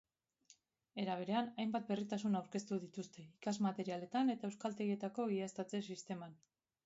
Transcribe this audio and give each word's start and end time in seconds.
Era 1.01 1.17
berean, 1.19 1.49
hainbat 1.63 1.85
berritasun 1.91 2.39
aurkeztu 2.39 2.79
dituzte 2.87 3.25
ikasmaterialetan 3.25 4.35
eta 4.37 4.51
euskaltegietako 4.53 5.29
egiaztatze 5.33 5.83
sisteman. 5.91 6.35